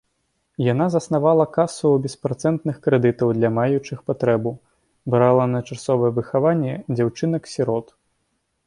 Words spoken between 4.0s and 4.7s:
патрэбу,